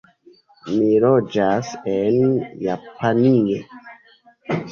[0.75, 2.17] Mi loĝas en
[2.67, 3.61] Japanio.